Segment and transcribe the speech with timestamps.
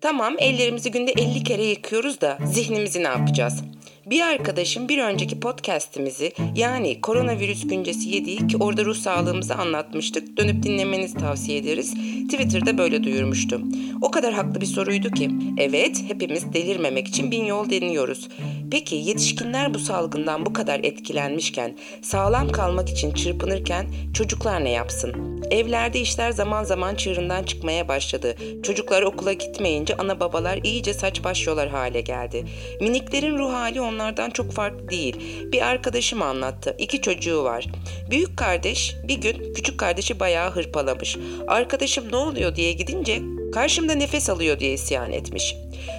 [0.00, 3.62] Tamam ellerimizi günde 50 kere yıkıyoruz da zihnimizi ne yapacağız?
[4.10, 10.36] Bir arkadaşım bir önceki podcast'imizi yani koronavirüs güncesi 7'yi ki orada ruh sağlığımızı anlatmıştık.
[10.36, 11.94] Dönüp dinlemenizi tavsiye ederiz.
[12.30, 13.60] Twitter'da böyle duyurmuştu.
[14.02, 15.30] O kadar haklı bir soruydu ki.
[15.58, 18.28] Evet hepimiz delirmemek için bin yol deniyoruz.
[18.70, 25.40] Peki yetişkinler bu salgından bu kadar etkilenmişken, sağlam kalmak için çırpınırken çocuklar ne yapsın?
[25.50, 28.36] Evlerde işler zaman zaman çığırından çıkmaya başladı.
[28.62, 32.44] Çocuklar okula gitmeyince ana babalar iyice saç baş yolar hale geldi.
[32.80, 35.16] Miniklerin ruh hali onlardan çok farklı değil.
[35.52, 36.74] Bir arkadaşım anlattı.
[36.78, 37.66] İki çocuğu var.
[38.10, 41.16] Büyük kardeş bir gün küçük kardeşi bayağı hırpalamış.
[41.48, 45.56] Arkadaşım ne oluyor diye gidince karşımda nefes alıyor diye isyan etmiş.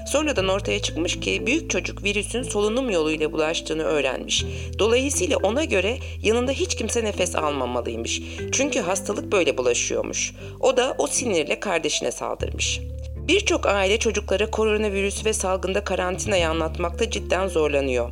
[0.08, 4.46] Sonradan ortaya çıkmış ki büyük çocuk virüsün solunum yoluyla bulaştığını öğrenmiş.
[4.80, 8.22] Dolayısıyla ona göre yanında hiç kimse nefes almamalıymış.
[8.52, 10.34] Çünkü hastalık böyle bulaşıyormuş.
[10.60, 12.80] O da o sinirle kardeşine saldırmış.
[13.28, 18.12] Birçok aile çocuklara koronavirüs ve salgında karantinayı anlatmakta cidden zorlanıyor.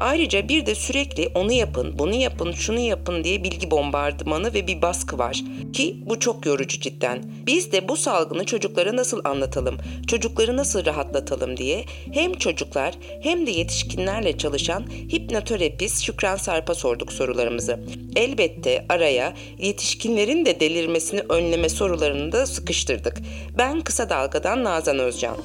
[0.00, 4.82] Ayrıca bir de sürekli onu yapın, bunu yapın, şunu yapın diye bilgi bombardımanı ve bir
[4.82, 5.42] baskı var.
[5.72, 7.24] Ki bu çok yorucu cidden.
[7.46, 13.50] Biz de bu salgını çocuklara nasıl anlatalım, çocukları nasıl rahatlatalım diye hem çocuklar hem de
[13.50, 17.80] yetişkinlerle çalışan hipnoterapist Şükran Sarp'a sorduk sorularımızı.
[18.16, 23.16] Elbette araya yetişkinlerin de delirmesini önleme sorularını da sıkıştırdık.
[23.58, 25.36] Ben Kısa Dalga'dan Nazan Özcan.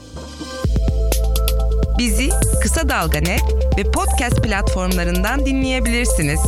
[1.97, 2.29] Bizi
[2.61, 3.41] Kısa Dalga Net
[3.77, 6.39] ve podcast platformlarından dinleyebilirsiniz.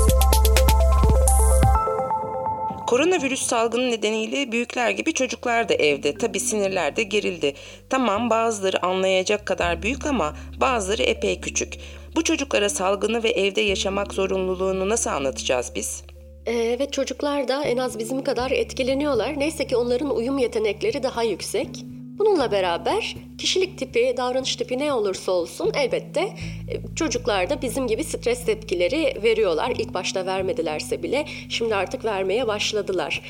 [2.87, 6.13] Koronavirüs salgını nedeniyle büyükler gibi çocuklar da evde.
[6.13, 7.53] Tabi sinirler de gerildi.
[7.89, 11.73] Tamam bazıları anlayacak kadar büyük ama bazıları epey küçük.
[12.15, 16.03] Bu çocuklara salgını ve evde yaşamak zorunluluğunu nasıl anlatacağız biz?
[16.45, 19.39] Evet çocuklar da en az bizim kadar etkileniyorlar.
[19.39, 21.69] Neyse ki onların uyum yetenekleri daha yüksek.
[22.19, 28.03] Bununla beraber kişilik tipi, davranış tipi ne olursa olsun elbette e, çocuklar da bizim gibi
[28.03, 29.73] stres tepkileri veriyorlar.
[29.79, 33.21] İlk başta vermedilerse bile şimdi artık vermeye başladılar.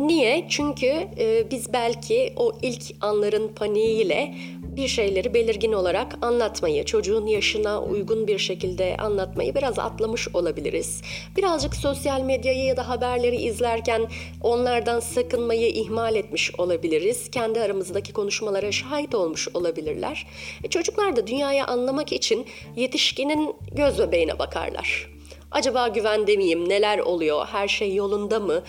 [0.00, 0.46] Niye?
[0.48, 0.86] Çünkü
[1.18, 4.34] e, biz belki o ilk anların paniğiyle
[4.78, 11.02] bir şeyleri belirgin olarak anlatmayı, çocuğun yaşına uygun bir şekilde anlatmayı biraz atlamış olabiliriz.
[11.36, 14.08] Birazcık sosyal medyayı ya da haberleri izlerken
[14.42, 17.30] onlardan sakınmayı ihmal etmiş olabiliriz.
[17.30, 20.26] Kendi aramızdaki konuşmalara şahit olmuş olabilirler.
[20.64, 22.46] E çocuklar da dünyayı anlamak için
[22.76, 25.10] yetişkinin göz bebeğine bakarlar.
[25.50, 26.68] Acaba güvende miyim?
[26.68, 27.46] Neler oluyor?
[27.46, 28.62] Her şey yolunda mı?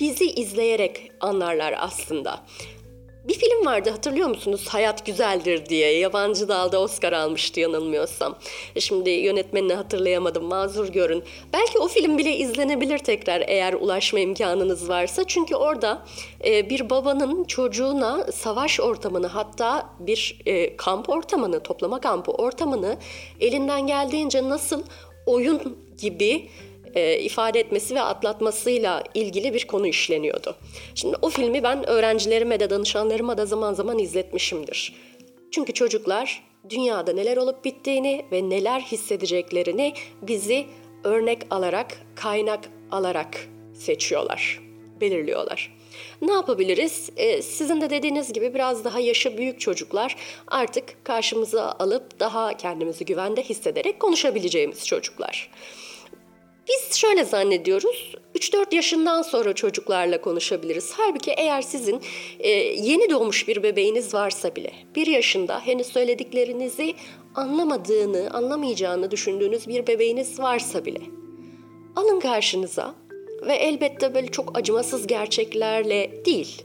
[0.00, 2.40] Bizi izleyerek anlarlar aslında.
[3.28, 4.66] Bir film vardı hatırlıyor musunuz?
[4.68, 5.98] Hayat Güzeldir diye.
[5.98, 8.38] Yabancı dalda Oscar almıştı yanılmıyorsam.
[8.76, 11.24] E, şimdi yönetmenini hatırlayamadım mazur görün.
[11.52, 15.24] Belki o film bile izlenebilir tekrar eğer ulaşma imkanınız varsa.
[15.26, 16.02] Çünkü orada
[16.44, 22.96] e, bir babanın çocuğuna savaş ortamını hatta bir e, kamp ortamını, toplama kampı ortamını
[23.40, 24.82] elinden geldiğince nasıl
[25.26, 26.48] oyun gibi
[26.94, 30.56] e, ifade etmesi ve atlatmasıyla ilgili bir konu işleniyordu.
[30.94, 34.94] Şimdi o filmi ben öğrencilerime de danışanlarıma da zaman zaman izletmişimdir.
[35.50, 40.66] Çünkü çocuklar dünyada neler olup bittiğini ve neler hissedeceklerini bizi
[41.04, 42.60] örnek alarak, kaynak
[42.90, 44.60] alarak seçiyorlar,
[45.00, 45.82] belirliyorlar.
[46.22, 47.10] Ne yapabiliriz?
[47.16, 50.16] Ee, sizin de dediğiniz gibi biraz daha yaşı büyük çocuklar
[50.48, 55.50] artık karşımıza alıp daha kendimizi güvende hissederek konuşabileceğimiz çocuklar.
[56.68, 58.14] Biz şöyle zannediyoruz.
[58.34, 60.92] 3-4 yaşından sonra çocuklarla konuşabiliriz.
[60.96, 62.00] Halbuki eğer sizin
[62.38, 66.94] e, yeni doğmuş bir bebeğiniz varsa bile bir yaşında henüz söylediklerinizi
[67.34, 71.00] anlamadığını, anlamayacağını düşündüğünüz bir bebeğiniz varsa bile
[71.96, 72.94] alın karşınıza
[73.46, 76.62] ve elbette böyle çok acımasız gerçeklerle değil,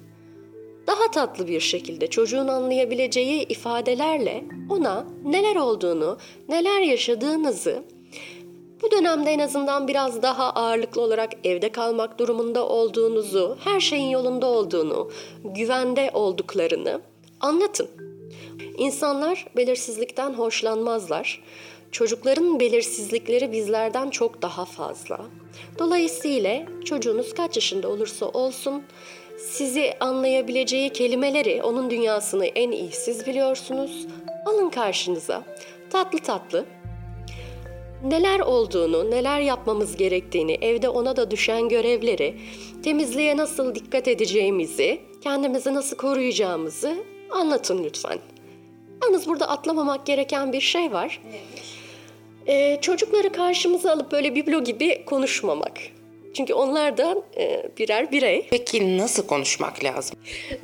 [0.87, 6.17] daha tatlı bir şekilde çocuğun anlayabileceği ifadelerle ona neler olduğunu,
[6.49, 7.83] neler yaşadığınızı
[8.81, 14.45] bu dönemde en azından biraz daha ağırlıklı olarak evde kalmak durumunda olduğunuzu, her şeyin yolunda
[14.45, 15.11] olduğunu,
[15.43, 17.01] güvende olduklarını
[17.39, 17.89] anlatın.
[18.77, 21.43] İnsanlar belirsizlikten hoşlanmazlar.
[21.91, 25.19] Çocukların belirsizlikleri bizlerden çok daha fazla.
[25.79, 28.83] Dolayısıyla çocuğunuz kaç yaşında olursa olsun
[29.37, 34.07] sizi anlayabileceği kelimeleri, onun dünyasını en iyi siz biliyorsunuz.
[34.45, 35.43] Alın karşınıza.
[35.89, 36.65] Tatlı tatlı
[38.03, 42.35] neler olduğunu, neler yapmamız gerektiğini, evde ona da düşen görevleri,
[42.83, 46.95] temizliğe nasıl dikkat edeceğimizi, kendimizi nasıl koruyacağımızı
[47.31, 48.19] anlatın lütfen.
[49.03, 51.21] Yalnız burada atlamamak gereken bir şey var.
[52.47, 55.96] Ee, çocukları karşımıza alıp böyle biblo gibi konuşmamak.
[56.37, 58.47] Çünkü onlar da e, birer birey.
[58.49, 60.19] Peki nasıl konuşmak lazım?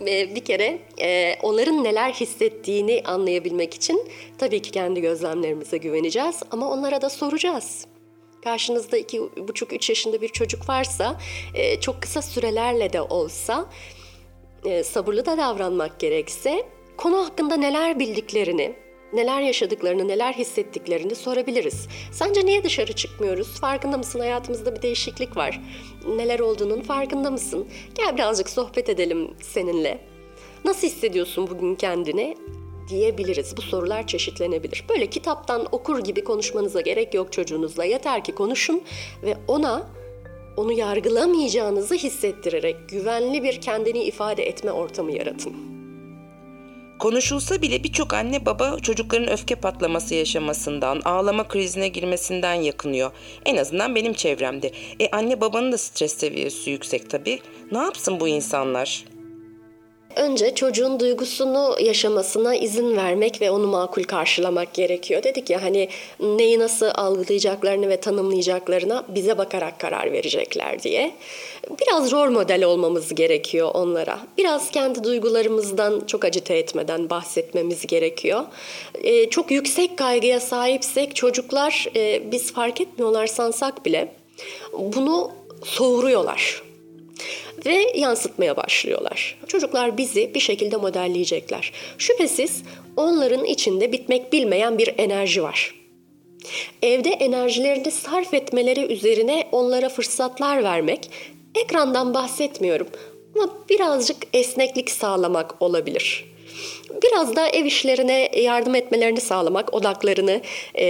[0.07, 6.69] E, bir kere e, onların neler hissettiğini anlayabilmek için tabii ki kendi gözlemlerimize güveneceğiz ama
[6.69, 7.85] onlara da soracağız.
[8.43, 11.19] Karşınızda iki buçuk, üç yaşında bir çocuk varsa
[11.55, 13.65] e, çok kısa sürelerle de olsa
[14.65, 16.63] e, sabırlı da davranmak gerekse
[16.97, 18.75] konu hakkında neler bildiklerini,
[19.13, 21.87] neler yaşadıklarını, neler hissettiklerini sorabiliriz.
[22.11, 23.59] Sence niye dışarı çıkmıyoruz?
[23.59, 24.19] Farkında mısın?
[24.19, 25.61] Hayatımızda bir değişiklik var.
[26.15, 27.67] Neler olduğunun farkında mısın?
[27.95, 29.99] Gel birazcık sohbet edelim seninle.
[30.65, 32.37] Nasıl hissediyorsun bugün kendini?
[32.89, 33.57] diyebiliriz.
[33.57, 34.85] Bu sorular çeşitlenebilir.
[34.89, 37.83] Böyle kitaptan okur gibi konuşmanıza gerek yok çocuğunuzla.
[37.83, 38.83] Yeter ki konuşun
[39.23, 39.87] ve ona
[40.57, 45.72] onu yargılamayacağınızı hissettirerek güvenli bir kendini ifade etme ortamı yaratın.
[47.03, 53.11] Konuşulsa bile birçok anne baba çocukların öfke patlaması yaşamasından, ağlama krizine girmesinden yakınıyor.
[53.45, 54.71] En azından benim çevremde.
[54.99, 57.39] E anne babanın da stres seviyesi yüksek tabii.
[57.71, 59.05] Ne yapsın bu insanlar?
[60.15, 65.23] Önce çocuğun duygusunu yaşamasına izin vermek ve onu makul karşılamak gerekiyor.
[65.23, 65.89] Dedik ya hani
[66.19, 71.11] neyi nasıl algılayacaklarını ve tanımlayacaklarına bize bakarak karar verecekler diye.
[71.81, 74.19] Biraz rol model olmamız gerekiyor onlara.
[74.37, 78.43] Biraz kendi duygularımızdan çok acite etmeden bahsetmemiz gerekiyor.
[79.03, 84.13] Ee, çok yüksek kaygıya sahipsek çocuklar e, biz fark etmiyorlar sansak bile
[84.73, 85.31] bunu
[85.63, 86.72] soğuruyorlar
[87.65, 89.39] ve yansıtmaya başlıyorlar.
[89.47, 91.71] Çocuklar bizi bir şekilde modelleyecekler.
[91.97, 92.63] Şüphesiz
[92.97, 95.75] onların içinde bitmek bilmeyen bir enerji var.
[96.81, 101.09] Evde enerjilerini sarf etmeleri üzerine onlara fırsatlar vermek,
[101.55, 102.87] ekrandan bahsetmiyorum
[103.35, 106.33] ama birazcık esneklik sağlamak olabilir.
[107.03, 110.41] Biraz da ev işlerine yardım etmelerini sağlamak odaklarını
[110.75, 110.85] e,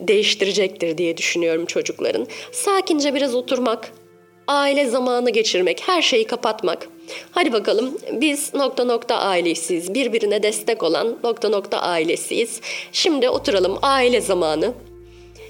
[0.00, 2.26] değiştirecektir diye düşünüyorum çocukların.
[2.52, 3.92] Sakince biraz oturmak,
[4.46, 6.88] aile zamanı geçirmek, her şeyi kapatmak.
[7.30, 9.94] Hadi bakalım biz nokta nokta ailesiyiz.
[9.94, 12.60] Birbirine destek olan nokta nokta ailesiyiz.
[12.92, 14.74] Şimdi oturalım aile zamanı.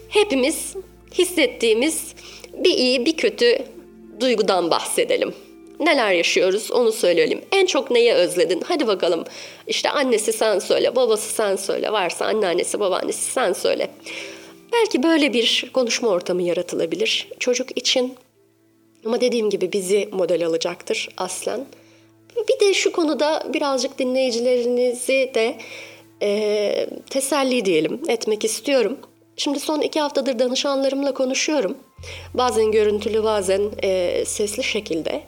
[0.08, 0.74] Hepimiz
[1.18, 2.14] hissettiğimiz
[2.64, 3.58] bir iyi bir kötü
[4.20, 5.34] duygudan bahsedelim.
[5.80, 7.40] Neler yaşıyoruz onu söyleyelim.
[7.52, 8.62] En çok neyi özledin?
[8.68, 9.24] Hadi bakalım.
[9.66, 11.92] İşte annesi sen söyle, babası sen söyle.
[11.92, 13.90] Varsa anneannesi, babaannesi sen söyle.
[14.72, 17.28] Belki böyle bir konuşma ortamı yaratılabilir.
[17.38, 18.14] Çocuk için
[19.06, 21.66] ama dediğim gibi bizi model alacaktır aslen.
[22.48, 25.56] Bir de şu konuda birazcık dinleyicilerinizi de
[26.22, 28.98] e, teselli diyelim etmek istiyorum.
[29.36, 31.78] Şimdi son iki haftadır danışanlarımla konuşuyorum.
[32.34, 35.22] Bazen görüntülü bazen e, sesli şekilde.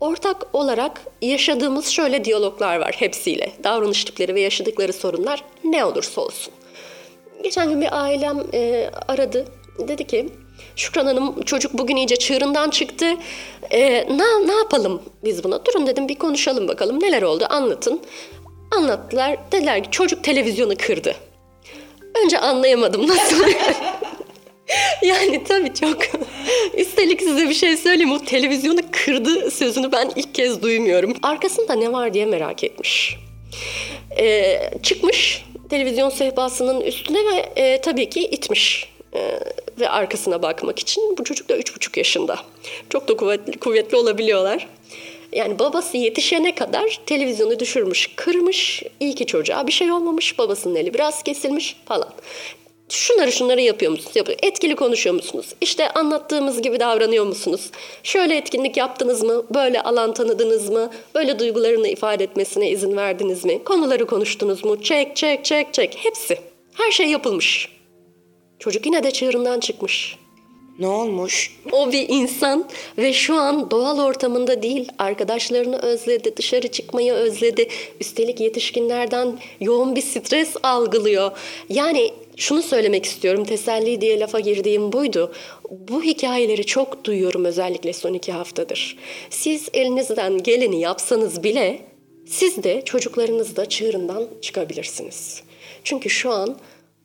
[0.00, 3.52] Ortak olarak yaşadığımız şöyle diyaloglar var hepsiyle.
[3.64, 6.52] Davranış tipleri ve yaşadıkları sorunlar ne olursa olsun.
[7.42, 9.46] Geçen gün bir ailem e, aradı.
[9.88, 10.28] Dedi ki
[10.76, 13.06] Şükran Hanım çocuk bugün iyice çığırından çıktı.
[13.70, 15.64] Ee, ne, ne yapalım biz buna?
[15.64, 18.00] Durun dedim bir konuşalım bakalım neler oldu anlatın.
[18.70, 19.36] Anlattılar.
[19.52, 21.14] Dediler ki çocuk televizyonu kırdı.
[22.24, 23.44] Önce anlayamadım nasıl.
[25.02, 25.98] yani tabii çok.
[26.76, 28.12] Üstelik size bir şey söyleyeyim.
[28.12, 31.16] O televizyonu kırdı sözünü ben ilk kez duymuyorum.
[31.22, 33.16] Arkasında ne var diye merak etmiş.
[34.18, 39.40] Ee, çıkmış televizyon sehpasının üstüne ve e, tabii ki itmiş e,
[39.80, 41.16] ve arkasına bakmak için.
[41.18, 42.38] Bu çocuk da üç buçuk yaşında.
[42.90, 44.68] Çok da kuvvetli, kuvvetli olabiliyorlar.
[45.32, 48.82] Yani babası yetişene kadar televizyonu düşürmüş, kırmış.
[49.00, 50.38] İyi ki çocuğa bir şey olmamış.
[50.38, 52.08] Babasının eli biraz kesilmiş falan.
[52.88, 54.16] Şunları şunları yapıyor musunuz?
[54.16, 54.38] Yapıyor.
[54.42, 55.46] Etkili konuşuyor musunuz?
[55.60, 57.70] İşte anlattığımız gibi davranıyor musunuz?
[58.02, 59.46] Şöyle etkinlik yaptınız mı?
[59.54, 60.90] Böyle alan tanıdınız mı?
[61.14, 63.64] Böyle duygularını ifade etmesine izin verdiniz mi?
[63.64, 64.82] Konuları konuştunuz mu?
[64.82, 65.98] Çek, çek, çek, çek.
[66.02, 66.38] Hepsi.
[66.74, 67.75] Her şey yapılmış.
[68.58, 70.16] Çocuk yine de çığırından çıkmış.
[70.78, 71.56] Ne olmuş?
[71.72, 77.68] O bir insan ve şu an doğal ortamında değil, arkadaşlarını özledi, dışarı çıkmayı özledi.
[78.00, 81.30] Üstelik yetişkinlerden yoğun bir stres algılıyor.
[81.68, 85.32] Yani şunu söylemek istiyorum, teselli diye lafa girdiğim buydu.
[85.70, 88.98] Bu hikayeleri çok duyuyorum özellikle son iki haftadır.
[89.30, 91.78] Siz elinizden geleni yapsanız bile
[92.26, 95.42] siz de çocuklarınız da çığırından çıkabilirsiniz.
[95.84, 96.56] Çünkü şu an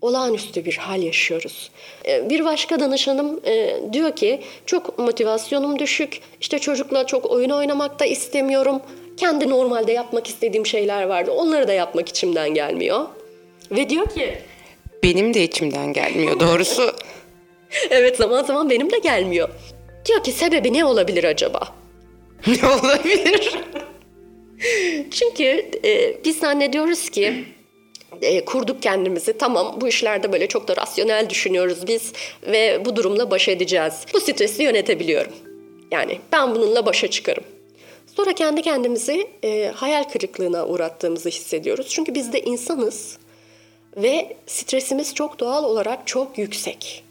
[0.01, 1.71] olağanüstü bir hal yaşıyoruz.
[2.05, 7.99] Ee, bir başka danışanım e, diyor ki çok motivasyonum düşük, işte çocukla çok oyun oynamak
[7.99, 8.81] da istemiyorum.
[9.17, 11.31] Kendi normalde yapmak istediğim şeyler vardı.
[11.31, 13.05] Onları da yapmak içimden gelmiyor.
[13.71, 14.37] Ve diyor ki
[15.03, 16.95] Benim de içimden gelmiyor doğrusu.
[17.89, 19.49] evet zaman zaman benim de gelmiyor.
[20.05, 21.67] Diyor ki sebebi ne olabilir acaba?
[22.47, 23.59] ne olabilir?
[25.11, 27.45] Çünkü e, biz zannediyoruz ki
[28.21, 29.37] e, kurduk kendimizi.
[29.37, 32.13] Tamam bu işlerde böyle çok da rasyonel düşünüyoruz biz
[32.43, 33.93] ve bu durumla baş edeceğiz.
[34.13, 35.33] Bu stresi yönetebiliyorum.
[35.91, 37.43] Yani ben bununla başa çıkarım.
[38.15, 41.87] Sonra kendi kendimizi e, hayal kırıklığına uğrattığımızı hissediyoruz.
[41.89, 43.17] Çünkü biz de insanız
[43.97, 47.03] ve stresimiz çok doğal olarak çok yüksek.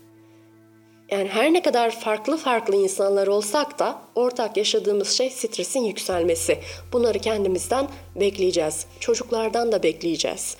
[1.11, 6.59] Yani her ne kadar farklı farklı insanlar olsak da ortak yaşadığımız şey stresin yükselmesi.
[6.93, 8.87] Bunları kendimizden bekleyeceğiz.
[9.01, 10.57] Çocuklardan da bekleyeceğiz.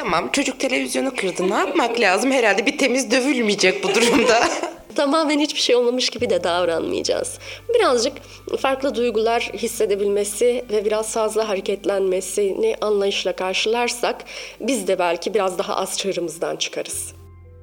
[0.00, 1.50] Tamam çocuk televizyonu kırdı.
[1.50, 2.32] Ne yapmak lazım?
[2.32, 4.40] Herhalde bir temiz dövülmeyecek bu durumda.
[4.94, 7.38] Tamamen hiçbir şey olmamış gibi de davranmayacağız.
[7.74, 8.12] Birazcık
[8.60, 14.24] farklı duygular hissedebilmesi ve biraz fazla hareketlenmesini anlayışla karşılarsak
[14.60, 17.12] biz de belki biraz daha az çığırımızdan çıkarız.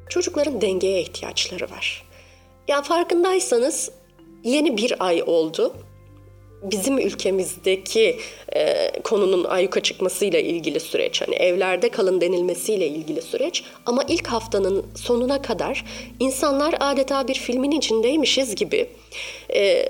[0.10, 2.06] Çocukların dengeye ihtiyaçları var.
[2.68, 3.92] Ya farkındaysanız
[4.44, 5.74] yeni bir ay oldu.
[6.64, 8.20] Bizim ülkemizdeki
[8.56, 13.64] e, konunun ayyuka çıkmasıyla ilgili süreç, hani evlerde kalın denilmesiyle ilgili süreç.
[13.86, 15.86] Ama ilk haftanın sonuna kadar
[16.20, 18.90] insanlar adeta bir filmin içindeymişiz gibi
[19.56, 19.90] e,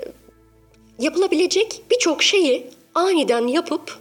[0.98, 3.98] yapılabilecek birçok şeyi aniden yapıp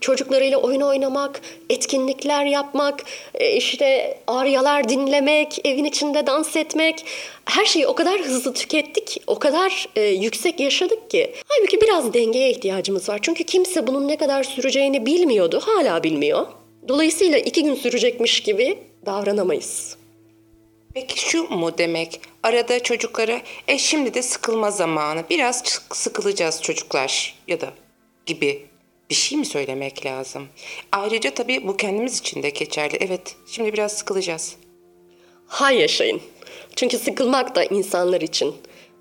[0.00, 1.40] çocuklarıyla oyun oynamak,
[1.70, 3.04] etkinlikler yapmak,
[3.34, 7.04] e, işte aryalar dinlemek, evin içinde dans etmek.
[7.44, 11.34] Her şeyi o kadar hızlı tükettik, o kadar e, yüksek yaşadık ki.
[11.48, 13.18] Halbuki biraz dengeye ihtiyacımız var.
[13.22, 16.46] Çünkü kimse bunun ne kadar süreceğini bilmiyordu, hala bilmiyor.
[16.88, 19.96] Dolayısıyla iki gün sürecekmiş gibi davranamayız.
[20.94, 22.20] Peki şu mu demek?
[22.42, 25.24] Arada çocuklara e şimdi de sıkılma zamanı.
[25.30, 27.72] Biraz sıkılacağız çocuklar ya da
[28.26, 28.69] gibi
[29.10, 30.48] bir şey mi söylemek lazım?
[30.92, 32.96] Ayrıca tabii bu kendimiz için de geçerli.
[33.00, 34.56] Evet, şimdi biraz sıkılacağız.
[35.46, 36.20] Hay yaşayın.
[36.76, 38.54] Çünkü sıkılmak da insanlar için.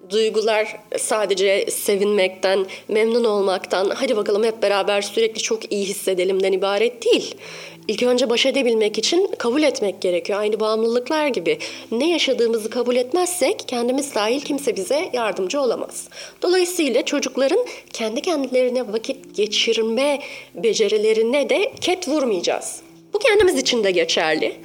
[0.10, 7.36] Duygular sadece sevinmekten, memnun olmaktan, hadi bakalım hep beraber sürekli çok iyi hissedelimden ibaret değil.
[7.88, 10.40] İlk önce baş edebilmek için kabul etmek gerekiyor.
[10.40, 11.58] Aynı bağımlılıklar gibi.
[11.92, 16.10] Ne yaşadığımızı kabul etmezsek kendimiz dahil kimse bize yardımcı olamaz.
[16.42, 20.20] Dolayısıyla çocukların kendi kendilerine vakit geçirme
[20.56, 22.82] becerilerine de ket vurmayacağız.
[23.14, 24.56] Bu kendimiz için de geçerli.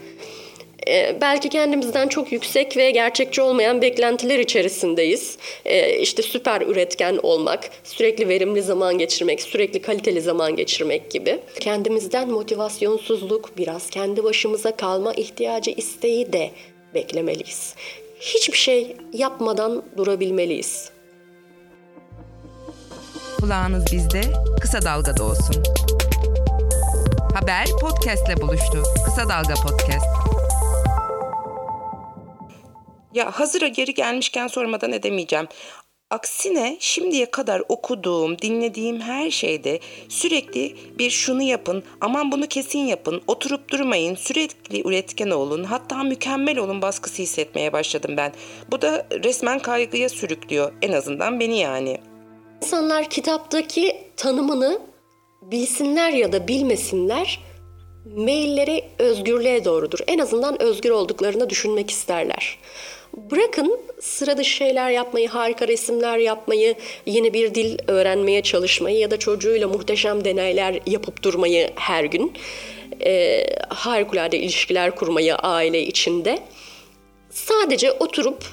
[0.88, 5.38] Ee, belki kendimizden çok yüksek ve gerçekçi olmayan beklentiler içerisindeyiz.
[5.64, 11.38] Ee, işte süper üretken olmak, sürekli verimli zaman geçirmek, sürekli kaliteli zaman geçirmek gibi.
[11.60, 16.50] Kendimizden motivasyonsuzluk, biraz kendi başımıza kalma ihtiyacı, isteği de
[16.94, 17.74] beklemeliyiz.
[18.20, 20.90] Hiçbir şey yapmadan durabilmeliyiz.
[23.40, 24.20] Kulağınız bizde,
[24.60, 25.62] kısa dalgada olsun.
[27.34, 28.82] Haber podcastle buluştu.
[29.04, 30.23] Kısa Dalga Podcast.
[33.14, 35.48] Ya hazıra geri gelmişken sormadan edemeyeceğim.
[36.10, 43.22] Aksine şimdiye kadar okuduğum, dinlediğim her şeyde sürekli bir şunu yapın, aman bunu kesin yapın,
[43.26, 48.32] oturup durmayın, sürekli üretken olun, hatta mükemmel olun baskısı hissetmeye başladım ben.
[48.70, 52.00] Bu da resmen kaygıya sürüklüyor, en azından beni yani.
[52.62, 54.80] İnsanlar kitaptaki tanımını
[55.42, 57.40] bilsinler ya da bilmesinler,
[58.16, 59.98] mailleri özgürlüğe doğrudur.
[60.06, 62.58] En azından özgür olduklarını düşünmek isterler.
[63.16, 66.74] Bırakın sıra dışı şeyler yapmayı, harika resimler yapmayı,
[67.06, 72.32] yeni bir dil öğrenmeye çalışmayı ya da çocuğuyla muhteşem deneyler yapıp durmayı her gün.
[73.04, 76.38] E, harikulade ilişkiler kurmayı aile içinde.
[77.30, 78.44] Sadece oturup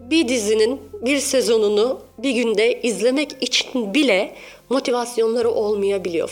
[0.00, 4.34] bir dizinin bir sezonunu bir günde izlemek için bile
[4.70, 6.30] motivasyonları olmayabiliyor.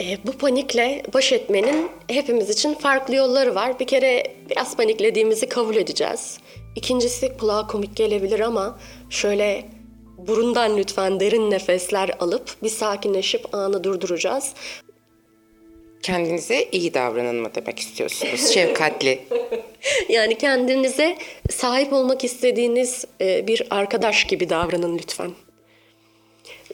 [0.00, 3.80] E, bu panikle baş etmenin hepimiz için farklı yolları var.
[3.80, 6.38] Bir kere biraz paniklediğimizi kabul edeceğiz.
[6.76, 8.78] İkincisi kulağa komik gelebilir ama
[9.10, 9.64] şöyle
[10.18, 14.52] burundan lütfen derin nefesler alıp bir sakinleşip anı durduracağız.
[16.02, 18.50] Kendinize iyi davranın mı demek istiyorsunuz?
[18.54, 19.20] Şefkatli.
[20.08, 21.18] yani kendinize
[21.50, 25.30] sahip olmak istediğiniz e, bir arkadaş gibi davranın lütfen.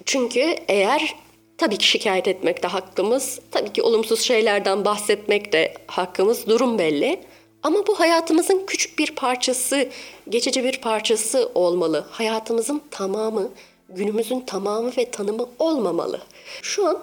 [0.04, 1.14] Çünkü eğer
[1.58, 7.20] tabii ki şikayet etmek de hakkımız, tabii ki olumsuz şeylerden bahsetmek de hakkımız, durum belli.
[7.62, 9.88] Ama bu hayatımızın küçük bir parçası,
[10.28, 12.06] geçici bir parçası olmalı.
[12.10, 13.50] Hayatımızın tamamı,
[13.88, 16.20] günümüzün tamamı ve tanımı olmamalı.
[16.62, 16.98] Şu an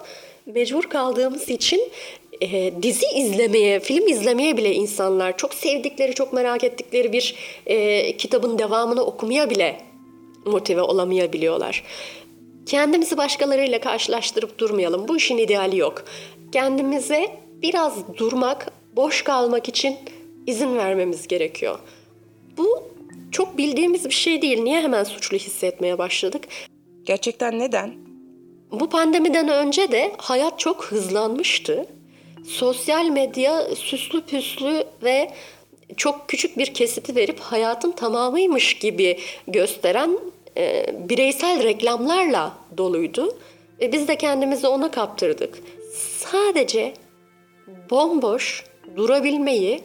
[0.46, 1.92] mecbur kaldığımız için
[2.40, 7.34] e, dizi izlemeye, film izlemeye bile insanlar çok sevdikleri, çok merak ettikleri bir
[7.66, 9.80] e, kitabın devamını okumaya bile
[10.44, 11.84] motive olamayabiliyorlar.
[12.66, 15.08] Kendimizi başkalarıyla karşılaştırıp durmayalım.
[15.08, 16.04] Bu işin ideali yok.
[16.52, 17.30] Kendimize
[17.62, 19.96] biraz durmak, boş kalmak için
[20.48, 21.78] izin vermemiz gerekiyor.
[22.56, 22.82] Bu
[23.32, 24.62] çok bildiğimiz bir şey değil.
[24.62, 26.44] Niye hemen suçlu hissetmeye başladık?
[27.04, 27.94] Gerçekten neden?
[28.70, 31.86] Bu pandemiden önce de hayat çok hızlanmıştı.
[32.46, 35.30] Sosyal medya süslü püslü ve
[35.96, 40.18] çok küçük bir kesiti verip hayatın tamamıymış gibi gösteren
[40.56, 43.38] e, bireysel reklamlarla doluydu.
[43.80, 45.58] Ve biz de kendimizi ona kaptırdık.
[46.18, 46.94] Sadece
[47.90, 48.64] bomboş
[48.96, 49.80] durabilmeyi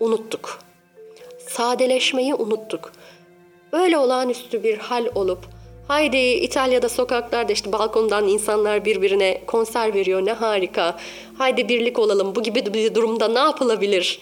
[0.00, 0.58] unuttuk.
[1.48, 2.92] Sadeleşmeyi unuttuk.
[3.72, 5.38] Böyle olağanüstü bir hal olup
[5.88, 10.98] haydi İtalya'da sokaklarda işte balkondan insanlar birbirine konser veriyor ne harika.
[11.38, 14.20] Haydi birlik olalım bu gibi bir durumda ne yapılabilir?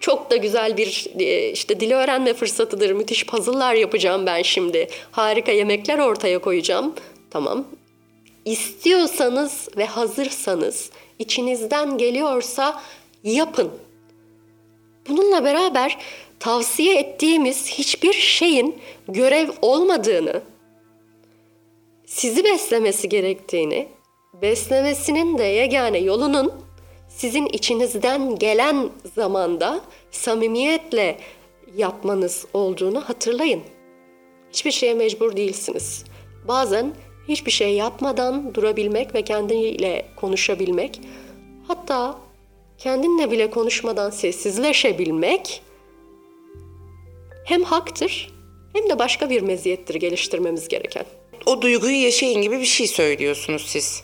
[0.00, 2.90] Çok da güzel bir e, işte dili öğrenme fırsatıdır.
[2.90, 4.88] Müthiş puzzle'lar yapacağım ben şimdi.
[5.10, 6.94] Harika yemekler ortaya koyacağım.
[7.30, 7.64] Tamam.
[8.44, 12.82] İstiyorsanız ve hazırsanız, içinizden geliyorsa
[13.24, 13.70] yapın.
[15.08, 15.98] Bununla beraber
[16.40, 18.78] tavsiye ettiğimiz hiçbir şeyin
[19.08, 20.42] görev olmadığını,
[22.06, 23.88] sizi beslemesi gerektiğini,
[24.42, 26.52] beslemesinin de yegane yolunun
[27.08, 29.80] sizin içinizden gelen zamanda
[30.10, 31.18] samimiyetle
[31.76, 33.62] yapmanız olduğunu hatırlayın.
[34.52, 36.04] Hiçbir şeye mecbur değilsiniz.
[36.48, 36.92] Bazen
[37.28, 41.00] hiçbir şey yapmadan durabilmek ve kendiyle konuşabilmek,
[41.68, 42.18] hatta
[42.82, 45.62] kendinle bile konuşmadan sessizleşebilmek
[47.44, 48.30] hem haktır
[48.72, 51.04] hem de başka bir meziyettir geliştirmemiz gereken.
[51.46, 54.02] O duyguyu yaşayın gibi bir şey söylüyorsunuz siz.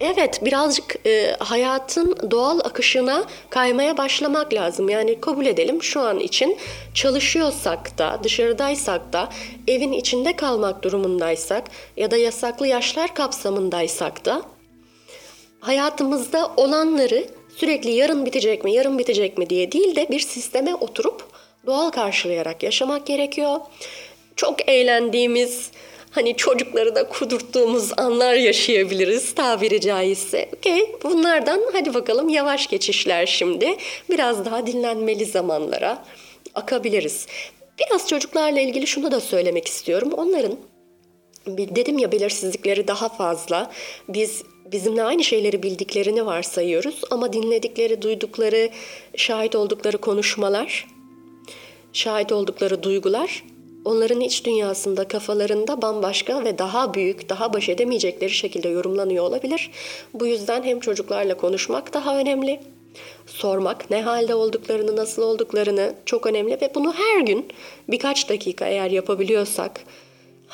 [0.00, 4.88] Evet, birazcık e, hayatın doğal akışına kaymaya başlamak lazım.
[4.88, 6.58] Yani kabul edelim şu an için
[6.94, 9.28] çalışıyorsak da, dışarıdaysak da,
[9.68, 11.64] evin içinde kalmak durumundaysak
[11.96, 14.42] ya da yasaklı yaşlar kapsamındaysak da
[15.60, 21.22] hayatımızda olanları sürekli yarın bitecek mi, yarın bitecek mi diye değil de bir sisteme oturup
[21.66, 23.56] doğal karşılayarak yaşamak gerekiyor.
[24.36, 25.70] Çok eğlendiğimiz,
[26.10, 30.48] hani çocukları da kudurttuğumuz anlar yaşayabiliriz tabiri caizse.
[30.56, 33.76] Okey bunlardan hadi bakalım yavaş geçişler şimdi.
[34.10, 36.04] Biraz daha dinlenmeli zamanlara
[36.54, 37.26] akabiliriz.
[37.78, 40.12] Biraz çocuklarla ilgili şunu da söylemek istiyorum.
[40.12, 40.56] Onların
[41.46, 43.70] dedim ya belirsizlikleri daha fazla.
[44.08, 44.42] Biz
[44.72, 48.70] bizimle aynı şeyleri bildiklerini varsayıyoruz ama dinledikleri, duydukları,
[49.16, 50.86] şahit oldukları konuşmalar,
[51.92, 53.42] şahit oldukları duygular
[53.86, 59.70] onların iç dünyasında, kafalarında bambaşka ve daha büyük, daha baş edemeyecekleri şekilde yorumlanıyor olabilir.
[60.14, 62.60] Bu yüzden hem çocuklarla konuşmak daha önemli.
[63.26, 67.46] Sormak, ne halde olduklarını, nasıl olduklarını çok önemli ve bunu her gün
[67.88, 69.80] birkaç dakika eğer yapabiliyorsak,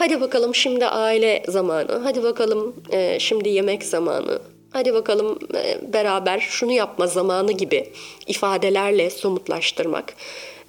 [0.03, 6.41] hadi bakalım şimdi aile zamanı, hadi bakalım e, şimdi yemek zamanı, hadi bakalım e, beraber
[6.41, 7.93] şunu yapma zamanı gibi
[8.27, 10.15] ifadelerle somutlaştırmak,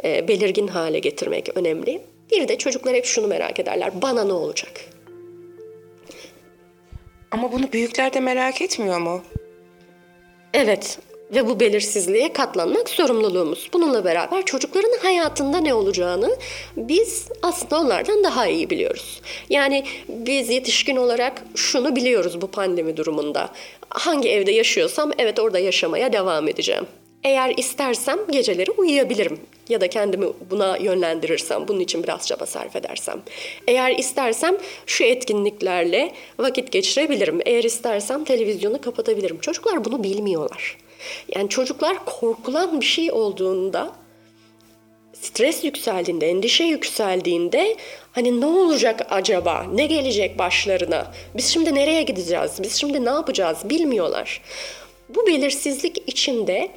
[0.04, 2.02] e, belirgin hale getirmek önemli.
[2.32, 4.02] Bir de çocuklar hep şunu merak ederler.
[4.02, 4.72] Bana ne olacak?
[7.32, 9.22] Ama bunu büyükler de merak etmiyor mu?
[10.54, 11.00] Evet
[11.36, 13.70] ve bu belirsizliğe katlanmak sorumluluğumuz.
[13.74, 16.38] Bununla beraber çocukların hayatında ne olacağını
[16.78, 19.22] biz aslında onlardan daha iyi biliyoruz.
[19.50, 23.50] Yani biz yetişkin olarak şunu biliyoruz bu pandemi durumunda.
[23.90, 26.86] Hangi evde yaşıyorsam evet orada yaşamaya devam edeceğim.
[27.24, 33.22] Eğer istersem geceleri uyuyabilirim ya da kendimi buna yönlendirirsem, bunun için biraz çaba sarf edersem.
[33.68, 37.42] Eğer istersem şu etkinliklerle vakit geçirebilirim.
[37.46, 39.40] Eğer istersem televizyonu kapatabilirim.
[39.40, 40.78] Çocuklar bunu bilmiyorlar.
[41.36, 43.92] Yani çocuklar korkulan bir şey olduğunda
[45.14, 47.76] stres yükseldiğinde, endişe yükseldiğinde
[48.12, 49.66] hani ne olacak acaba?
[49.74, 51.12] Ne gelecek başlarına?
[51.36, 52.52] Biz şimdi nereye gideceğiz?
[52.64, 53.58] Biz şimdi ne yapacağız?
[53.64, 54.42] Bilmiyorlar.
[55.10, 56.72] Bu belirsizlik içinde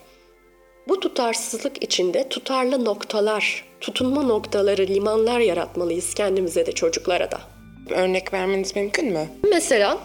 [0.89, 7.41] bu tutarsızlık içinde tutarlı noktalar, tutunma noktaları, limanlar yaratmalıyız kendimize de çocuklara da.
[7.91, 9.29] Örnek vermeniz mümkün mü?
[9.51, 9.99] Mesela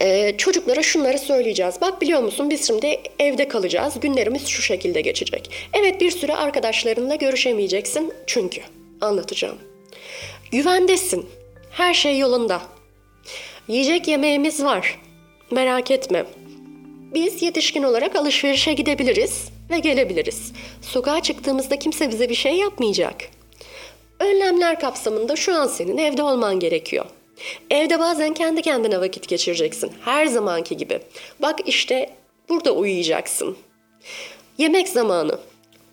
[0.00, 1.74] e, çocuklara şunları söyleyeceğiz.
[1.80, 4.00] Bak biliyor musun biz şimdi evde kalacağız.
[4.00, 5.50] Günlerimiz şu şekilde geçecek.
[5.72, 8.60] Evet bir süre arkadaşlarınla görüşemeyeceksin çünkü.
[9.00, 9.58] Anlatacağım.
[10.52, 11.26] Güvendesin.
[11.70, 12.62] Her şey yolunda.
[13.68, 14.98] Yiyecek yemeğimiz var.
[15.50, 16.24] Merak etme.
[17.14, 20.52] Biz yetişkin olarak alışverişe gidebiliriz ve gelebiliriz.
[20.82, 23.16] Sokağa çıktığımızda kimse bize bir şey yapmayacak.
[24.20, 27.06] Önlemler kapsamında şu an senin evde olman gerekiyor.
[27.70, 29.92] Evde bazen kendi kendine vakit geçireceksin.
[30.04, 31.00] Her zamanki gibi.
[31.42, 32.10] Bak işte
[32.48, 33.56] burada uyuyacaksın.
[34.58, 35.38] Yemek zamanı,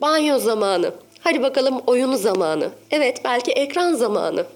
[0.00, 2.70] banyo zamanı, hadi bakalım oyun zamanı.
[2.90, 4.46] Evet belki ekran zamanı.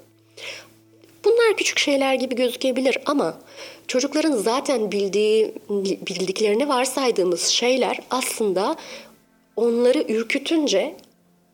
[1.24, 3.38] Bunlar küçük şeyler gibi gözükebilir ama
[3.88, 5.54] çocukların zaten bildiği
[6.06, 8.76] bildiklerini varsaydığımız şeyler aslında
[9.56, 10.96] onları ürkütünce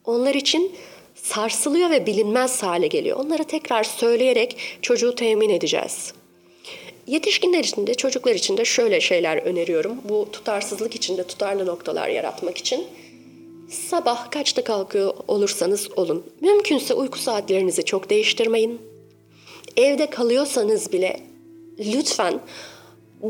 [0.05, 0.77] onlar için
[1.29, 3.17] sarsılıyor ve bilinmez hale geliyor.
[3.17, 6.13] Onları tekrar söyleyerek çocuğu temin edeceğiz.
[7.07, 9.97] Yetişkinler için de çocuklar için de şöyle şeyler öneriyorum.
[10.05, 12.87] Bu tutarsızlık içinde tutarlı noktalar yaratmak için.
[13.71, 16.25] Sabah kaçta kalkıyor olursanız olun.
[16.41, 18.81] Mümkünse uyku saatlerinizi çok değiştirmeyin.
[19.77, 21.21] evde kalıyorsanız bile
[21.79, 22.41] lütfen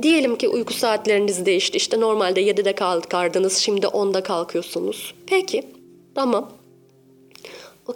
[0.02, 1.76] diyelim ki uyku saatleriniz değişti.
[1.76, 5.14] İşte normalde 7'de kalkardınız şimdi 10'da kalkıyorsunuz.
[5.26, 5.62] Peki
[6.14, 6.57] tamam.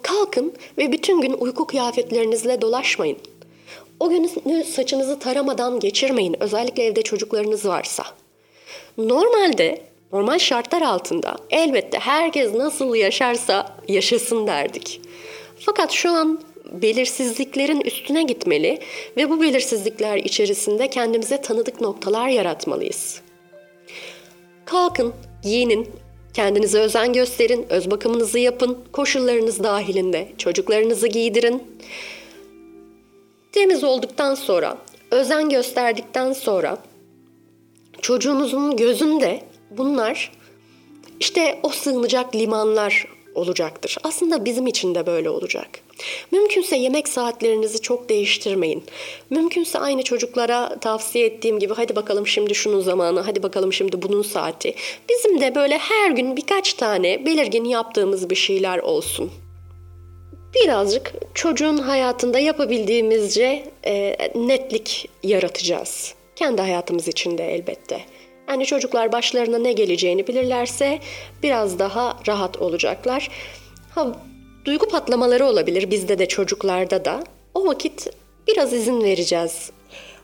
[0.03, 3.19] Kalkın ve bütün gün uyku kıyafetlerinizle dolaşmayın.
[4.01, 6.43] O günü saçınızı taramadan geçirmeyin.
[6.43, 8.05] Özellikle evde çocuklarınız varsa.
[8.99, 15.01] Normalde, normal şartlar altında elbette herkes nasıl yaşarsa yaşasın derdik.
[15.59, 16.41] Fakat şu an
[16.73, 18.79] belirsizliklerin üstüne gitmeli
[19.17, 23.21] ve bu belirsizlikler içerisinde kendimize tanıdık noktalar yaratmalıyız.
[24.65, 25.89] Kalkın, giyinin,
[26.35, 31.63] kendinize özen gösterin, öz bakımınızı yapın, koşullarınız dahilinde çocuklarınızı giydirin.
[33.53, 34.79] Temiz olduktan sonra,
[35.11, 36.79] özen gösterdikten sonra
[38.01, 39.41] çocuğunuzun gözünde
[39.71, 40.33] bunlar
[41.21, 43.97] işte o sığınacak limanlar olacaktır.
[44.05, 45.69] Aslında bizim için de böyle olacak.
[46.33, 48.85] Mümkünse yemek saatlerinizi çok değiştirmeyin.
[49.31, 54.23] Mümkünse aynı çocuklara tavsiye ettiğim gibi hadi bakalım şimdi şunun zamanı, hadi bakalım şimdi bunun
[54.23, 54.75] saati.
[55.11, 59.31] Bizim de böyle her gün birkaç tane belirgin yaptığımız bir şeyler olsun.
[60.55, 66.15] Birazcık çocuğun hayatında yapabildiğimizce e, netlik yaratacağız.
[66.37, 68.01] Kendi hayatımız için de elbette.
[68.49, 70.99] Yani çocuklar başlarına ne geleceğini bilirlerse
[71.43, 73.29] biraz daha rahat olacaklar.
[73.95, 74.13] Ha,
[74.65, 77.25] duygu patlamaları olabilir bizde de çocuklarda da.
[77.55, 78.09] O vakit
[78.49, 79.71] biraz izin vereceğiz.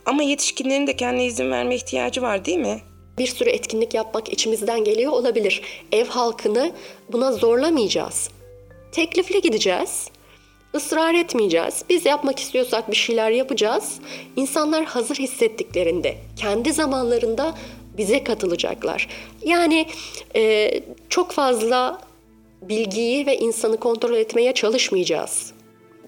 [0.07, 2.81] Ama yetişkinlerin de kendine izin verme ihtiyacı var değil mi?
[3.19, 5.63] Bir sürü etkinlik yapmak içimizden geliyor olabilir.
[5.93, 6.73] Ev halkını
[7.13, 8.31] buna zorlamayacağız.
[8.93, 10.09] Teklifle gideceğiz.
[10.75, 11.85] Israr etmeyeceğiz.
[11.89, 13.99] Biz yapmak istiyorsak bir şeyler yapacağız.
[14.37, 17.55] İnsanlar hazır hissettiklerinde, kendi zamanlarında
[17.97, 19.09] bize katılacaklar.
[19.45, 19.87] Yani
[20.37, 20.71] e,
[21.09, 22.01] çok fazla
[22.63, 25.53] bilgiyi ve insanı kontrol etmeye çalışmayacağız.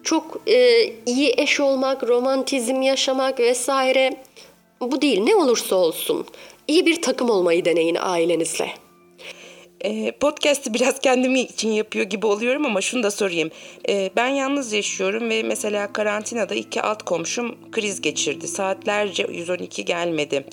[0.03, 4.11] Çok e, iyi eş olmak, romantizm yaşamak vesaire
[4.81, 5.21] bu değil.
[5.23, 6.27] Ne olursa olsun
[6.69, 8.73] iyi bir takım olmayı deneyin ailenizle.
[9.81, 13.51] E, podcast'ı biraz kendim için yapıyor gibi oluyorum ama şunu da sorayım.
[13.89, 18.49] E, ben yalnız yaşıyorum ve mesela karantinada iki alt komşum kriz geçirdi.
[18.49, 20.45] Saatlerce 112 gelmedi.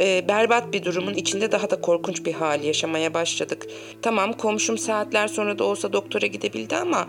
[0.00, 3.66] E, berbat bir durumun içinde daha da korkunç bir hal yaşamaya başladık.
[4.02, 7.08] Tamam komşum saatler sonra da olsa doktora gidebildi ama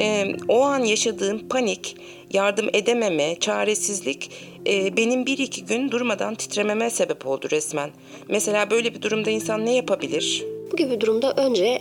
[0.00, 1.96] e, o an yaşadığım panik,
[2.32, 4.30] yardım edememe, çaresizlik
[4.66, 7.90] e, benim bir iki gün durmadan titrememe sebep oldu resmen.
[8.28, 10.55] Mesela böyle bir durumda insan ne yapabilir?
[10.72, 11.80] Bu gibi durumda önce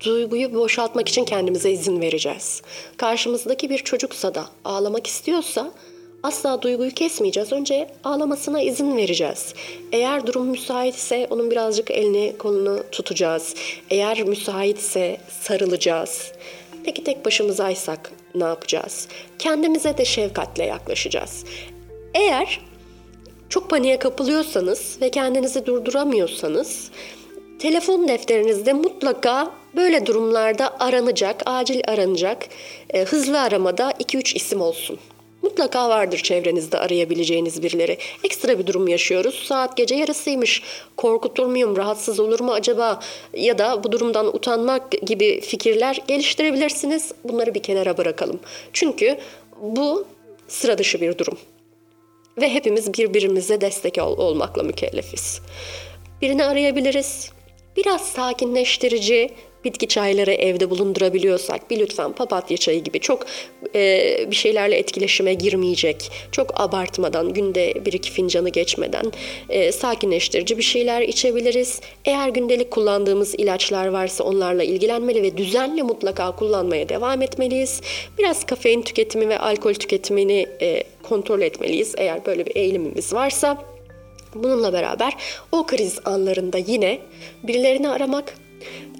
[0.00, 2.62] duyguyu boşaltmak için kendimize izin vereceğiz.
[2.96, 5.72] Karşımızdaki bir çocuksa da ağlamak istiyorsa
[6.22, 7.52] asla duyguyu kesmeyeceğiz.
[7.52, 9.54] Önce ağlamasına izin vereceğiz.
[9.92, 13.54] Eğer durum müsait ise onun birazcık elini kolunu tutacağız.
[13.90, 16.32] Eğer müsait ise sarılacağız.
[16.84, 19.08] Peki tek başımızaysak ne yapacağız?
[19.38, 21.44] Kendimize de şefkatle yaklaşacağız.
[22.14, 22.60] Eğer
[23.48, 26.90] çok paniğe kapılıyorsanız ve kendinizi durduramıyorsanız
[27.60, 32.48] telefon defterinizde mutlaka böyle durumlarda aranacak, acil aranacak,
[32.90, 34.98] e, hızlı aramada 2-3 isim olsun.
[35.42, 37.98] Mutlaka vardır çevrenizde arayabileceğiniz birileri.
[38.24, 39.44] Ekstra bir durum yaşıyoruz.
[39.46, 40.62] Saat gece yarısıymış.
[40.96, 41.76] Korkutur muyum?
[41.76, 43.00] Rahatsız olur mu acaba?
[43.34, 47.12] Ya da bu durumdan utanmak gibi fikirler geliştirebilirsiniz.
[47.24, 48.40] Bunları bir kenara bırakalım.
[48.72, 49.18] Çünkü
[49.60, 50.06] bu
[50.48, 51.38] sıra dışı bir durum.
[52.40, 55.40] Ve hepimiz birbirimize destek ol- olmakla mükellefiz.
[56.22, 57.30] Birini arayabiliriz.
[57.76, 59.30] Biraz sakinleştirici
[59.64, 63.26] bitki çayları evde bulundurabiliyorsak bir lütfen papatya çayı gibi çok
[63.74, 69.12] e, bir şeylerle etkileşime girmeyecek, çok abartmadan günde bir iki fincanı geçmeden
[69.48, 71.80] e, sakinleştirici bir şeyler içebiliriz.
[72.04, 77.80] Eğer gündelik kullandığımız ilaçlar varsa onlarla ilgilenmeli ve düzenli mutlaka kullanmaya devam etmeliyiz.
[78.18, 83.69] Biraz kafein tüketimi ve alkol tüketimini e, kontrol etmeliyiz eğer böyle bir eğilimimiz varsa.
[84.34, 85.16] Bununla beraber
[85.52, 86.98] o kriz anlarında yine
[87.42, 88.34] birilerini aramak,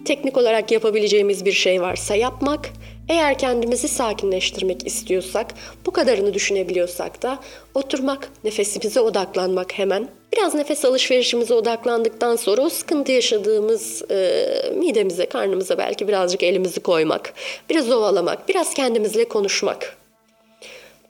[0.05, 2.71] teknik olarak yapabileceğimiz bir şey varsa yapmak,
[3.09, 5.55] eğer kendimizi sakinleştirmek istiyorsak,
[5.87, 7.38] bu kadarını düşünebiliyorsak da
[7.75, 10.09] oturmak, nefesimize odaklanmak hemen.
[10.33, 17.35] Biraz nefes alışverişimize odaklandıktan sonra o sıkıntı yaşadığımız e, midemize, karnımıza belki birazcık elimizi koymak,
[17.71, 19.97] biraz ovalamak, biraz kendimizle konuşmak.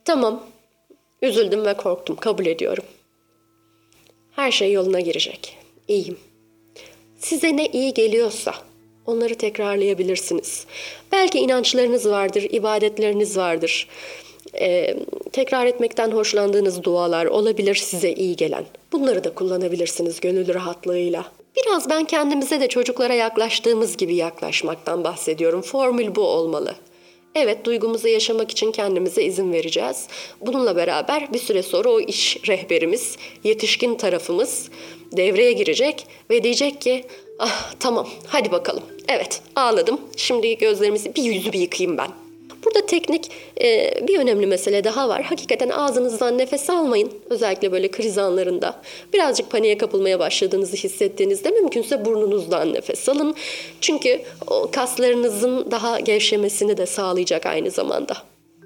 [0.05, 0.43] Tamam,
[1.23, 2.85] üzüldüm ve korktum, kabul ediyorum.
[4.37, 5.57] Her şey yoluna girecek.
[5.89, 6.19] İyiyim.
[7.19, 8.55] Size ne iyi geliyorsa
[9.07, 10.67] onları tekrarlayabilirsiniz.
[11.13, 13.89] Belki inançlarınız vardır, ibadetleriniz vardır.
[14.61, 14.97] Ee,
[15.33, 18.65] tekrar etmekten hoşlandığınız dualar olabilir size iyi gelen.
[18.93, 21.25] Bunları da kullanabilirsiniz gönül rahatlığıyla.
[21.57, 25.63] Biraz ben kendimize de çocuklara yaklaştığımız gibi yaklaşmaktan bahsediyorum.
[25.63, 26.75] Formül bu olmalı.
[27.35, 30.09] Evet duygumuzu yaşamak için kendimize izin vereceğiz.
[30.41, 34.71] Bununla beraber bir süre sonra o iş rehberimiz, yetişkin tarafımız
[35.13, 37.05] devreye girecek ve diyecek ki
[37.39, 38.83] ah tamam hadi bakalım.
[39.09, 42.30] Evet ağladım şimdi gözlerimizi bir yüzü bir yıkayayım ben.
[42.65, 43.31] Burada teknik
[43.63, 45.23] e, bir önemli mesele daha var.
[45.23, 47.13] Hakikaten ağzınızdan nefes almayın.
[47.31, 48.81] Özellikle böyle kriz anlarında.
[49.13, 53.35] Birazcık paniğe kapılmaya başladığınızı hissettiğinizde mümkünse burnunuzdan nefes alın.
[53.81, 58.17] Çünkü o kaslarınızın daha gevşemesini de sağlayacak aynı zamanda.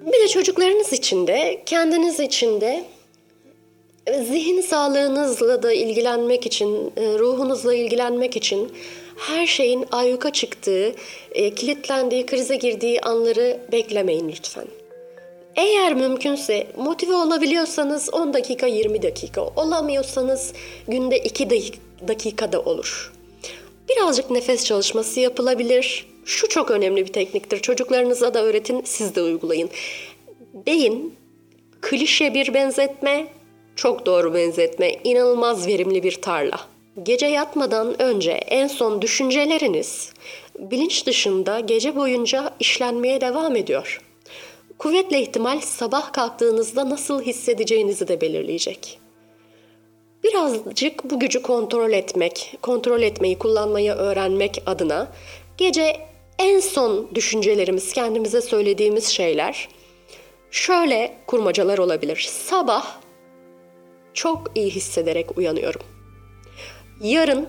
[0.07, 2.85] Bir de çocuklarınız için de, kendiniz için de
[4.13, 8.73] zihin sağlığınızla da ilgilenmek için, e, ruhunuzla ilgilenmek için
[9.16, 10.94] her şeyin ayyuka çıktığı,
[11.33, 14.66] e, kilitlendiği, krize girdiği anları beklemeyin lütfen.
[15.57, 20.53] Eğer mümkünse motive olabiliyorsanız 10 dakika 20 dakika, olamıyorsanız
[20.88, 21.50] günde 2
[22.09, 23.12] dakika da olur.
[23.88, 26.07] Birazcık nefes çalışması yapılabilir.
[26.24, 27.61] Şu çok önemli bir tekniktir.
[27.61, 29.70] Çocuklarınıza da öğretin, siz de uygulayın.
[30.66, 31.14] Beyin
[31.81, 33.27] klişe bir benzetme,
[33.77, 36.74] çok doğru benzetme, inanılmaz verimli bir tarla.
[37.03, 40.13] Gece yatmadan önce en son düşünceleriniz
[40.59, 44.03] bilinç dışında gece boyunca işlenmeye devam ediyor.
[44.79, 48.99] Kuvvetle ihtimal sabah kalktığınızda nasıl hissedeceğinizi de belirleyecek.
[50.25, 55.13] Birazcık bu gücü kontrol etmek, kontrol etmeyi kullanmayı öğrenmek adına
[55.59, 55.97] gece
[56.39, 59.69] en son düşüncelerimiz, kendimize söylediğimiz şeyler
[60.51, 62.29] şöyle kurmacalar olabilir.
[62.31, 62.97] Sabah
[64.15, 65.83] çok iyi hissederek uyanıyorum.
[67.05, 67.47] Yarın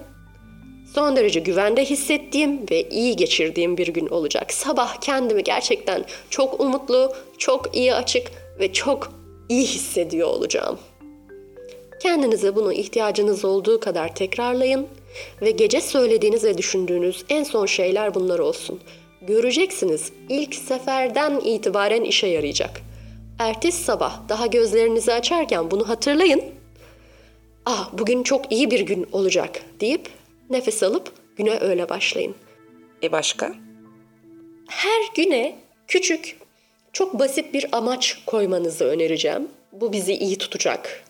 [0.93, 4.53] son derece güvende hissettiğim ve iyi geçirdiğim bir gün olacak.
[4.53, 8.27] Sabah kendimi gerçekten çok umutlu, çok iyi açık
[8.59, 9.11] ve çok
[9.49, 10.79] iyi hissediyor olacağım.
[12.01, 14.87] Kendinize bunu ihtiyacınız olduğu kadar tekrarlayın
[15.41, 18.79] ve gece söylediğiniz ve düşündüğünüz en son şeyler bunlar olsun.
[19.21, 22.81] Göreceksiniz ilk seferden itibaren işe yarayacak.
[23.39, 26.54] Ertesi sabah daha gözlerinizi açarken bunu hatırlayın
[27.65, 30.09] ah bugün çok iyi bir gün olacak deyip
[30.49, 32.35] nefes alıp güne öyle başlayın.
[33.03, 33.55] E başka?
[34.69, 35.55] Her güne
[35.87, 36.37] küçük,
[36.93, 39.47] çok basit bir amaç koymanızı önereceğim.
[39.71, 41.03] Bu bizi iyi tutacak.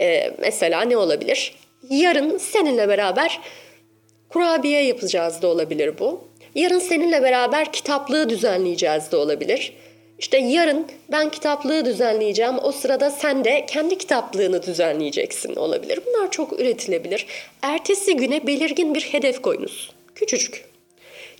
[0.00, 1.54] Ee, mesela ne olabilir?
[1.90, 3.40] Yarın seninle beraber
[4.28, 6.28] kurabiye yapacağız da olabilir bu.
[6.54, 9.72] Yarın seninle beraber kitaplığı düzenleyeceğiz de olabilir.
[10.18, 12.54] İşte yarın ben kitaplığı düzenleyeceğim.
[12.62, 16.00] O sırada sen de kendi kitaplığını düzenleyeceksin olabilir.
[16.06, 17.26] Bunlar çok üretilebilir.
[17.62, 19.90] Ertesi güne belirgin bir hedef koyunuz.
[20.14, 20.64] Küçücük.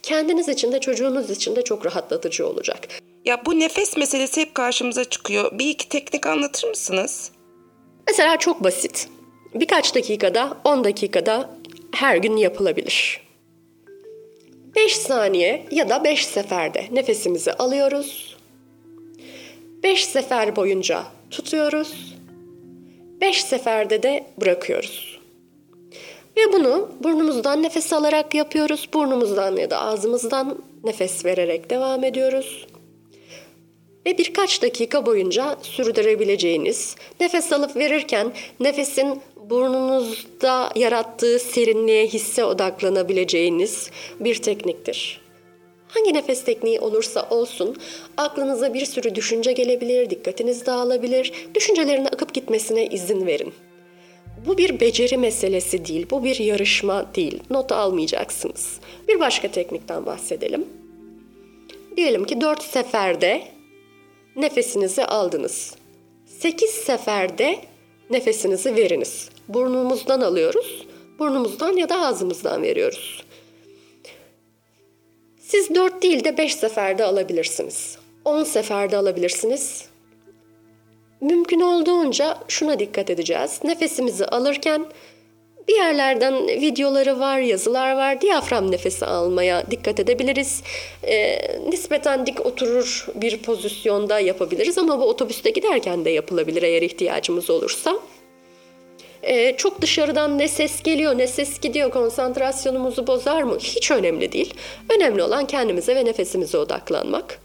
[0.03, 2.89] Kendiniz için de çocuğunuz için de çok rahatlatıcı olacak.
[3.25, 5.59] Ya bu nefes meselesi hep karşımıza çıkıyor.
[5.59, 7.31] Bir iki teknik anlatır mısınız?
[8.09, 9.09] Mesela çok basit.
[9.55, 11.51] Birkaç dakikada, 10 dakikada
[11.95, 13.21] her gün yapılabilir.
[14.77, 18.36] 5 saniye ya da 5 seferde nefesimizi alıyoruz.
[19.83, 22.15] Beş sefer boyunca tutuyoruz.
[23.21, 25.19] Beş seferde de bırakıyoruz.
[26.37, 28.89] Ve bunu burnumuzdan nefes alarak yapıyoruz.
[28.95, 32.67] Burnumuzdan ya da ağzımızdan nefes vererek devam ediyoruz.
[34.07, 44.43] Ve birkaç dakika boyunca sürdürebileceğiniz, nefes alıp verirken nefesin burnunuzda yarattığı serinliğe, hisse odaklanabileceğiniz bir
[44.43, 45.26] tekniktir.
[45.89, 47.77] Hangi nefes tekniği olursa olsun
[48.17, 53.55] aklınıza bir sürü düşünce gelebilir, dikkatiniz dağılabilir, düşüncelerin akıp gitmesine izin verin.
[54.47, 57.43] Bu bir beceri meselesi değil, bu bir yarışma değil.
[57.51, 58.81] Not almayacaksınız.
[59.09, 60.67] Bir başka teknikten bahsedelim.
[61.97, 63.43] Diyelim ki 4 seferde
[64.37, 65.75] nefesinizi aldınız.
[66.27, 67.59] 8 seferde
[68.11, 69.29] nefesinizi veriniz.
[69.49, 70.87] Burnumuzdan alıyoruz,
[71.19, 73.25] burnumuzdan ya da ağzımızdan veriyoruz.
[75.57, 77.99] Siz 4 değil de 5 seferde alabilirsiniz.
[78.25, 79.85] 10 seferde alabilirsiniz.
[81.21, 83.61] Mümkün olduğunca şuna dikkat edeceğiz.
[83.65, 84.87] Nefesimizi alırken
[85.69, 88.21] bir yerlerden videoları var, yazılar var.
[88.21, 90.63] Diyafram nefesi almaya dikkat edebiliriz.
[91.03, 91.39] E,
[91.69, 97.99] nispeten dik oturur bir pozisyonda yapabiliriz ama bu otobüste giderken de yapılabilir eğer ihtiyacımız olursa.
[99.27, 103.59] Ee, çok dışarıdan ne ses geliyor ne ses gidiyor konsantrasyonumuzu bozar mı?
[103.59, 104.55] Hiç önemli değil.
[104.97, 107.39] Önemli olan kendimize ve nefesimize odaklanmak.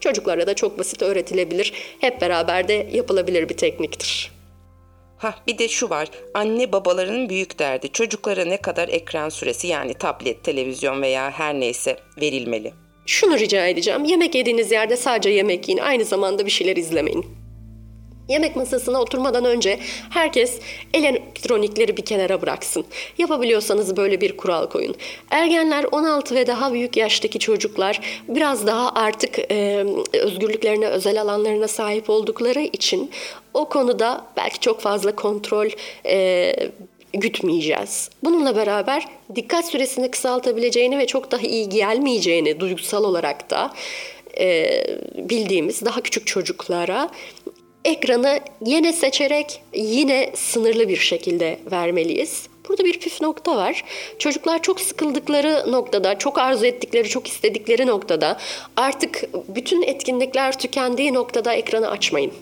[0.00, 1.72] Çocuklara da çok basit öğretilebilir.
[2.00, 4.32] Hep beraber de yapılabilir bir tekniktir.
[5.18, 6.08] Ha bir de şu var.
[6.34, 7.92] Anne babaların büyük derdi.
[7.92, 12.72] Çocuklara ne kadar ekran süresi yani tablet, televizyon veya her neyse verilmeli.
[13.06, 14.04] Şunu rica edeceğim.
[14.04, 15.80] Yemek yediğiniz yerde sadece yemek yiyin.
[15.80, 17.39] Aynı zamanda bir şeyler izlemeyin.
[18.30, 19.78] Yemek masasına oturmadan önce
[20.10, 20.58] herkes
[20.94, 22.84] elektronikleri bir kenara bıraksın.
[23.18, 24.94] Yapabiliyorsanız böyle bir kural koyun.
[25.30, 32.10] Ergenler 16 ve daha büyük yaştaki çocuklar biraz daha artık e, özgürlüklerine, özel alanlarına sahip
[32.10, 33.10] oldukları için
[33.54, 35.68] o konuda belki çok fazla kontrol
[36.06, 36.54] e,
[37.12, 38.10] gütmeyeceğiz.
[38.24, 43.72] Bununla beraber dikkat süresini kısaltabileceğini ve çok daha iyi gelmeyeceğini duygusal olarak da
[44.38, 44.82] e,
[45.14, 47.10] bildiğimiz daha küçük çocuklara
[47.84, 52.48] ekranı yine seçerek yine sınırlı bir şekilde vermeliyiz.
[52.68, 53.84] Burada bir püf nokta var.
[54.18, 58.38] Çocuklar çok sıkıldıkları noktada, çok arzu ettikleri, çok istedikleri noktada
[58.76, 62.32] artık bütün etkinlikler tükendiği noktada ekranı açmayın.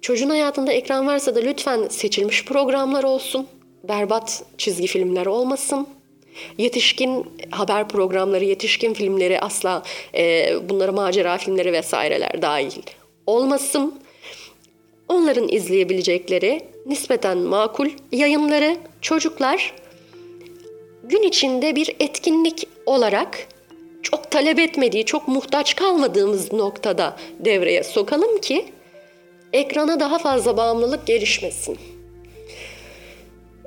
[0.00, 3.46] Çocuğun hayatında ekran varsa da lütfen seçilmiş programlar olsun.
[3.88, 5.86] Berbat çizgi filmler olmasın.
[6.58, 9.82] Yetişkin haber programları, yetişkin filmleri asla
[10.14, 12.82] e, bunlara macera filmleri vesaireler dahil
[13.26, 14.00] olmasın.
[15.08, 19.74] Onların izleyebilecekleri nispeten makul yayınları çocuklar
[21.04, 23.48] gün içinde bir etkinlik olarak
[24.02, 28.64] çok talep etmediği, çok muhtaç kalmadığımız noktada devreye sokalım ki
[29.52, 31.78] ekrana daha fazla bağımlılık gelişmesin.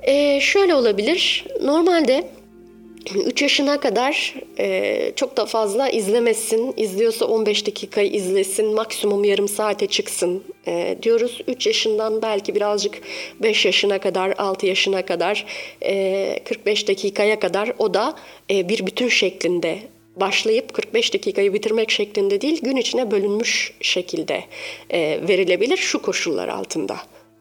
[0.02, 1.46] Ee, şöyle olabilir.
[1.62, 2.28] Normalde
[3.14, 6.74] 3 yaşına kadar e, çok da fazla izlemesin.
[6.76, 8.74] İzliyorsa 15 dakikayı izlesin.
[8.74, 11.40] Maksimum yarım saate çıksın e, diyoruz.
[11.48, 12.98] 3 yaşından belki birazcık
[13.42, 15.46] 5 yaşına kadar, 6 yaşına kadar,
[15.82, 18.16] e, 45 dakikaya kadar o da
[18.50, 19.78] e, bir bütün şeklinde
[20.16, 24.44] başlayıp 45 dakikayı bitirmek şeklinde değil, gün içine bölünmüş şekilde
[24.90, 26.96] e, verilebilir şu koşullar altında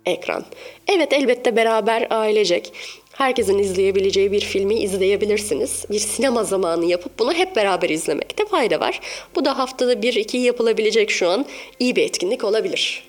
[0.05, 0.45] ekran.
[0.87, 2.73] Evet elbette beraber ailecek
[3.17, 5.85] herkesin izleyebileceği bir filmi izleyebilirsiniz.
[5.91, 8.99] Bir sinema zamanı yapıp bunu hep beraber izlemekte fayda var.
[9.35, 11.45] Bu da haftada bir iki yapılabilecek şu an
[11.79, 13.03] iyi bir etkinlik olabilir.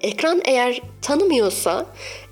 [0.00, 1.86] Ekran eğer tanımıyorsa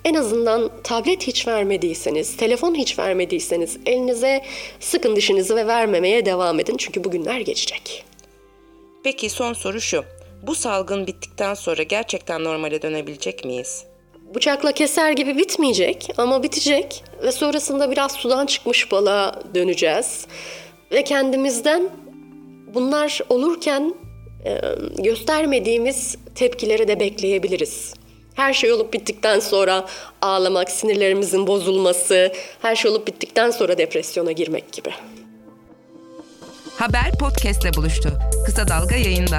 [0.05, 4.43] en azından tablet hiç vermediyseniz, telefon hiç vermediyseniz elinize
[4.81, 6.77] sıkın dişinizi ve vermemeye devam edin.
[6.77, 8.05] Çünkü bugünler geçecek.
[9.05, 10.05] Peki son soru şu.
[10.43, 13.90] Bu salgın bittikten sonra gerçekten normale dönebilecek miyiz?
[14.35, 20.27] Bıçakla keser gibi bitmeyecek ama bitecek ve sonrasında biraz sudan çıkmış balığa döneceğiz.
[20.93, 21.91] Ve kendimizden
[22.75, 23.95] bunlar olurken
[24.45, 24.61] e,
[24.99, 27.95] göstermediğimiz tepkileri de bekleyebiliriz.
[28.35, 29.87] Her şey olup bittikten sonra
[30.23, 34.91] ağlamak, sinirlerimizin bozulması, her şey olup bittikten sonra depresyona girmek gibi.
[36.77, 38.09] Haber podcastle buluştu.
[38.47, 39.39] Kısa Dalga yayında.